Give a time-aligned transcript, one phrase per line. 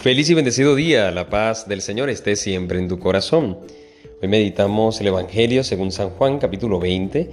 [0.00, 3.58] Feliz y bendecido día, la paz del Señor esté siempre en tu corazón.
[4.22, 7.28] Hoy meditamos el Evangelio según San Juan capítulo 20,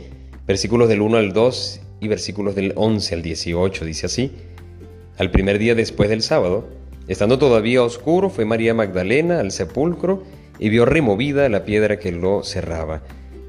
[0.47, 3.85] versículos del 1 al 2 y versículos del 11 al 18.
[3.85, 4.31] Dice así,
[5.19, 6.67] al primer día después del sábado,
[7.07, 10.23] estando todavía oscuro, fue María Magdalena al sepulcro
[10.57, 13.03] y vio removida la piedra que lo cerraba.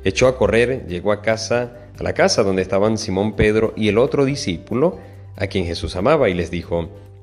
[0.04, 3.96] Echó a correr, llegó a casa, a la casa donde estaban Simón Pedro y el
[3.96, 4.98] otro discípulo,
[5.36, 6.90] a quien Jesús amaba, y les dijo,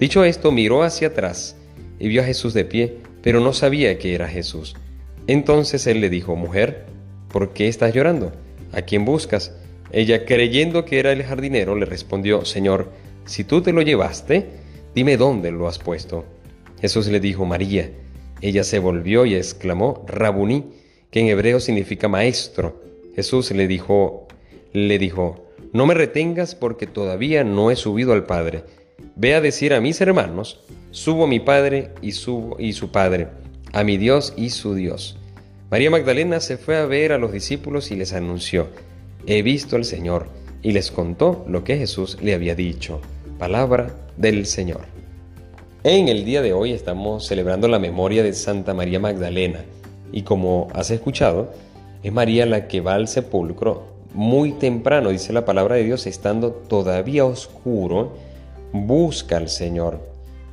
[0.00, 1.56] Dicho esto, miró hacia atrás
[1.98, 4.74] y vio a Jesús de pie, pero no sabía que era Jesús.
[5.26, 6.86] Entonces él le dijo, Mujer,
[7.30, 8.32] ¿por qué estás llorando?
[8.72, 9.54] ¿A quién buscas?
[9.92, 12.90] Ella, creyendo que era el jardinero, le respondió, Señor,
[13.26, 14.46] si tú te lo llevaste,
[14.94, 16.24] dime dónde lo has puesto.
[16.80, 17.90] Jesús le dijo, María.
[18.40, 20.64] Ella se volvió y exclamó, Rabuní,
[21.10, 22.82] que en hebreo significa maestro.
[23.14, 24.28] Jesús le dijo,
[24.72, 25.44] le dijo,
[25.74, 28.64] No me retengas porque todavía no he subido al Padre
[29.16, 33.28] Ve a decir a mis hermanos, subo a mi Padre y, subo, y su Padre,
[33.72, 35.16] a mi Dios y su Dios.
[35.70, 38.68] María Magdalena se fue a ver a los discípulos y les anunció,
[39.26, 40.28] he visto al Señor,
[40.62, 43.00] y les contó lo que Jesús le había dicho.
[43.38, 44.82] Palabra del Señor.
[45.84, 49.64] En el día de hoy estamos celebrando la memoria de Santa María Magdalena,
[50.12, 51.52] y como has escuchado,
[52.02, 56.50] es María la que va al sepulcro muy temprano, dice la palabra de Dios, estando
[56.50, 58.12] todavía oscuro,
[58.72, 60.00] busca al Señor,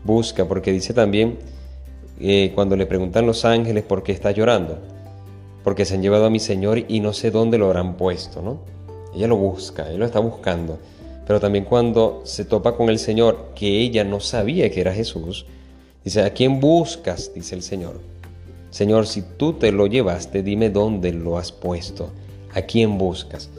[0.03, 1.37] busca, porque dice también
[2.19, 4.79] eh, cuando le preguntan los ángeles por qué está llorando,
[5.63, 8.59] porque se han llevado a mi Señor y no sé dónde lo habrán puesto, ¿no?
[9.13, 10.79] Ella lo busca, ella lo está buscando,
[11.25, 15.45] pero también cuando se topa con el Señor, que ella no sabía que era Jesús,
[16.03, 17.31] dice, ¿a quién buscas?
[17.35, 17.99] dice el Señor.
[18.69, 22.11] Señor, si tú te lo llevaste, dime dónde lo has puesto,
[22.53, 23.49] a quién buscas.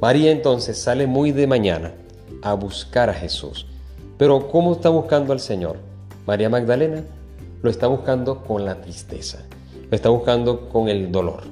[0.00, 1.94] María entonces sale muy de mañana
[2.42, 3.66] a buscar a Jesús.
[4.22, 5.78] Pero ¿cómo está buscando al Señor?
[6.28, 7.02] María Magdalena
[7.60, 9.44] lo está buscando con la tristeza,
[9.90, 11.42] lo está buscando con el dolor.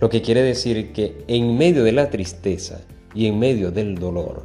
[0.00, 2.80] Lo que quiere decir que en medio de la tristeza
[3.14, 4.42] y en medio del dolor,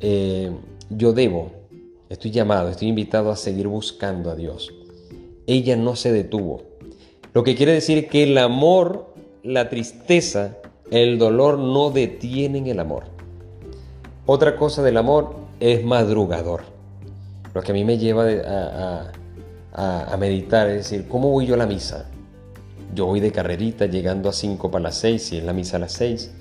[0.00, 0.52] eh,
[0.88, 1.52] yo debo,
[2.08, 4.72] estoy llamado, estoy invitado a seguir buscando a Dios.
[5.46, 6.62] Ella no se detuvo.
[7.34, 10.56] Lo que quiere decir que el amor, la tristeza,
[10.90, 13.04] el dolor no detienen el amor.
[14.24, 16.62] Otra cosa del amor es madrugador.
[17.54, 18.26] Lo que a mí me lleva
[19.72, 22.06] a, meditar es decir, ¿cómo voy yo a la misa?
[22.94, 25.80] Yo voy de carrerita llegando a 5 para las 6, si es la misa a
[25.80, 26.32] las 6,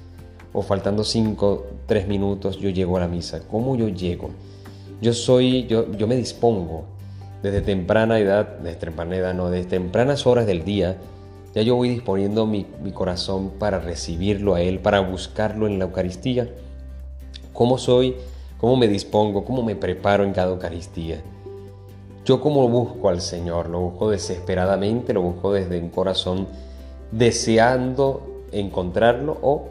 [0.54, 3.42] o faltando 5, 3 minutos, yo llego a la misa.
[3.48, 4.30] ¿Cómo yo llego?
[5.02, 6.86] Yo soy, yo, yo me dispongo
[7.42, 10.98] desde temprana edad, desde temprana edad, no, desde tempranas horas del día,
[11.54, 15.86] ya yo voy disponiendo mi, mi corazón para recibirlo a Él, para buscarlo en la
[15.86, 16.50] Eucaristía.
[17.52, 18.16] ¿Cómo soy?
[18.64, 21.22] Cómo me dispongo, cómo me preparo en cada Eucaristía.
[22.24, 26.48] Yo cómo busco al Señor, lo busco desesperadamente, lo busco desde un corazón
[27.12, 29.66] deseando encontrarlo o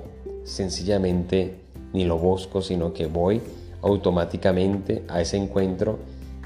[0.44, 1.54] sencillamente
[1.94, 3.40] ni lo busco, sino que voy
[3.80, 5.98] automáticamente a ese encuentro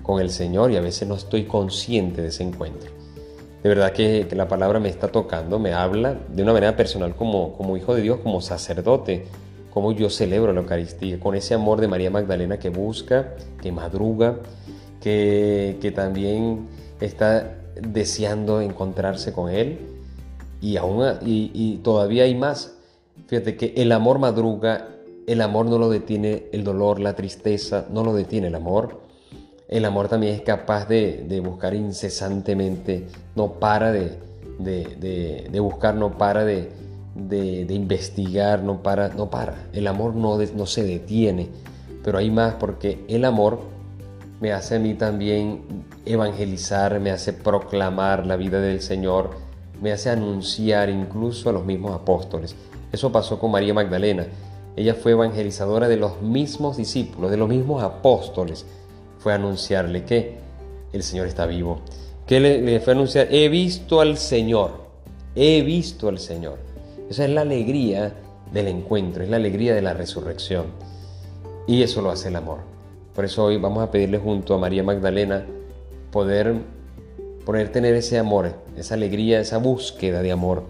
[0.05, 2.93] con el Señor y a veces no estoy consciente de ese encuentro.
[3.65, 7.55] De verdad que, la palabra me está tocando, me habla de una manera personal como,
[7.55, 9.27] como hijo de Dios, como sacerdote,
[9.77, 14.37] cómo yo celebro la Eucaristía, con ese amor de María Magdalena que busca, que madruga,
[15.03, 16.67] que, que también
[16.99, 19.81] está deseando encontrarse con Él
[20.63, 22.73] y, aún, y, todavía hay más.
[23.27, 24.89] Fíjate que el amor madruga,
[25.27, 29.03] el amor no lo detiene el dolor, la tristeza, no lo detiene el amor.
[29.69, 34.17] El amor también es capaz de, de buscar incesantemente, no para de,
[34.59, 36.71] de, de buscar, no para de,
[37.17, 39.69] de, investigar, no para, no para.
[39.73, 41.49] El amor no, no se detiene,
[42.05, 43.61] pero hay más porque el amor
[44.41, 45.63] me hace a mí también
[46.05, 49.31] evangelizar, me hace proclamar la vida del Señor,
[49.81, 52.55] me hace anunciar incluso a los mismos apóstoles.
[52.93, 54.27] Eso pasó con María Magdalena.
[54.77, 58.67] Ella fue evangelizadora de los mismos discípulos, de los mismos apóstoles.
[59.19, 60.39] Fue anunciarle que
[60.93, 61.81] el Señor está vivo.
[62.27, 64.73] Que le, fue anunciar, he visto al Señor,
[65.35, 66.59] he visto al Señor.
[67.09, 68.15] Esa es la alegría
[68.53, 70.67] del encuentro, es la alegría de la resurrección.
[71.67, 72.59] Y eso lo hace el amor.
[73.15, 75.47] Por eso hoy vamos a pedirle junto a María Magdalena
[76.11, 76.55] poder
[77.47, 80.65] poder tener ese amor, esa alegría, esa búsqueda de amor.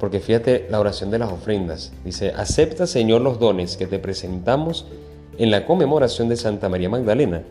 [0.00, 1.92] Porque fíjate la oración de las ofrendas.
[2.02, 4.86] Dice, acepta Señor los dones que te presentamos
[5.36, 7.42] en la conmemoración de Santa María Magdalena,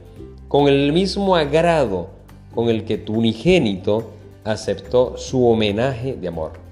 [0.48, 2.10] con el mismo agrado
[2.56, 4.10] con el que tu unigénito
[4.44, 6.63] aceptó su homenaje de amor.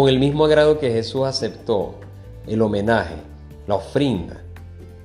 [0.00, 1.96] Con el mismo agrado que Jesús aceptó
[2.46, 3.16] el homenaje,
[3.66, 4.40] la ofrenda,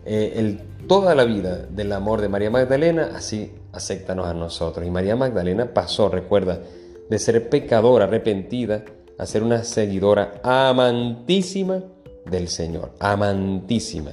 [0.06, 0.58] eh,
[0.88, 4.88] toda la vida del amor de María Magdalena, así acéptanos a nosotros.
[4.88, 6.62] Y María Magdalena pasó, recuerda,
[7.10, 8.86] de ser pecadora arrepentida
[9.18, 11.84] a ser una seguidora amantísima
[12.32, 14.12] del Señor, amantísima.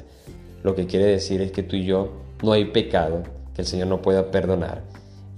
[0.64, 2.10] Lo que quiere decir es que tú y yo
[2.42, 3.22] no hay pecado
[3.54, 4.82] que el Señor no pueda perdonar.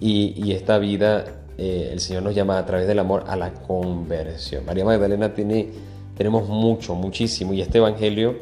[0.01, 4.65] Y, esta vida, eh, el Señor nos llama a través del amor a la conversión.
[4.65, 5.69] María Magdalena tiene,
[6.17, 7.53] tenemos mucho, muchísimo.
[7.53, 8.37] Y este Evangelio,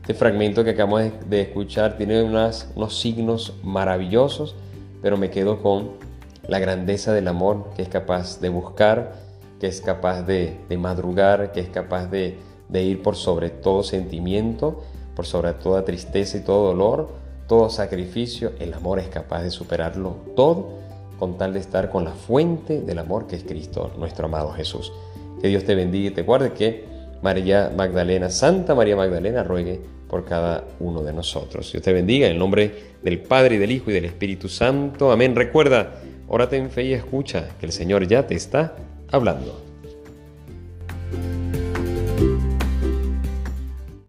[0.00, 4.56] este fragmento que acabamos de, escuchar, tiene unos signos maravillosos,
[5.02, 5.92] pero me quedo con
[6.48, 9.14] la grandeza del amor que es capaz de buscar,
[9.60, 12.36] que es capaz de, madrugar, que es capaz de
[12.72, 14.82] ir por sobre todo sentimiento,
[15.14, 17.08] por sobre toda tristeza y todo dolor,
[17.46, 18.52] todo sacrificio.
[18.58, 20.86] El amor es capaz de superarlo todo
[21.18, 24.92] con tal de estar con la fuente del amor que es Cristo, nuestro amado Jesús.
[25.40, 26.84] Que Dios te bendiga y te guarde que
[27.22, 31.70] María Magdalena, Santa María Magdalena, ruegue por cada uno de nosotros.
[31.72, 35.10] Dios te bendiga en el nombre del Padre y del Hijo y del Espíritu Santo.
[35.10, 35.34] Amén.
[35.34, 38.76] Recuerda, órate en fe y escucha que el Señor ya te está
[39.10, 39.65] hablando.